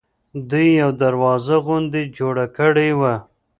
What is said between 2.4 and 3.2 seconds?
کړې وه.